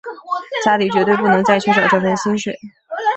[0.65, 2.59] 家里绝对不能再缺少这份薪水